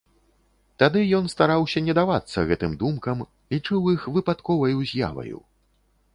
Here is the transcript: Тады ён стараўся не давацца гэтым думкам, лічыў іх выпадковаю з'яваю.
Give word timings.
Тады 0.83 1.03
ён 1.17 1.27
стараўся 1.33 1.83
не 1.89 1.93
давацца 1.99 2.47
гэтым 2.53 2.71
думкам, 2.85 3.23
лічыў 3.57 3.93
іх 3.95 4.01
выпадковаю 4.19 4.79
з'яваю. 4.95 5.37